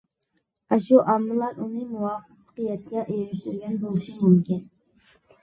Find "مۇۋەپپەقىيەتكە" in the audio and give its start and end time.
1.89-3.05